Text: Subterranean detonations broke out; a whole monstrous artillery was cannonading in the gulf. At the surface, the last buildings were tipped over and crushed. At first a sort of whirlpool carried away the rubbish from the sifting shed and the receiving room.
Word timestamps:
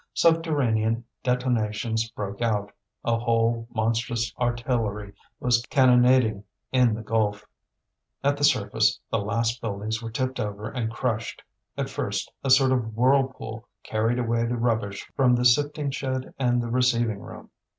Subterranean 0.15 1.03
detonations 1.21 2.09
broke 2.09 2.41
out; 2.41 2.71
a 3.05 3.19
whole 3.19 3.67
monstrous 3.71 4.33
artillery 4.39 5.13
was 5.39 5.63
cannonading 5.69 6.43
in 6.71 6.95
the 6.95 7.03
gulf. 7.03 7.45
At 8.23 8.35
the 8.35 8.43
surface, 8.43 8.99
the 9.11 9.19
last 9.19 9.61
buildings 9.61 10.01
were 10.01 10.09
tipped 10.09 10.39
over 10.39 10.71
and 10.71 10.89
crushed. 10.89 11.43
At 11.77 11.87
first 11.91 12.31
a 12.43 12.49
sort 12.49 12.71
of 12.71 12.97
whirlpool 12.97 13.67
carried 13.83 14.17
away 14.17 14.43
the 14.45 14.57
rubbish 14.57 15.07
from 15.15 15.35
the 15.35 15.45
sifting 15.45 15.91
shed 15.91 16.33
and 16.39 16.63
the 16.63 16.71
receiving 16.71 17.19
room. 17.19 17.51